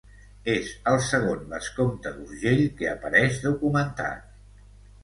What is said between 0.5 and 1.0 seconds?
És el